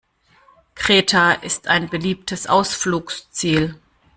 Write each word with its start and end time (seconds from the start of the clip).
Kreta 0.73 1.31
ist 1.33 1.67
ein 1.67 1.87
beliebtes 1.87 2.47
Ausflugsziel. 2.47 3.79